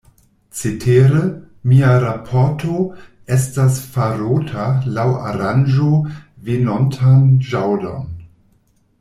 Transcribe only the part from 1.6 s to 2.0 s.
mia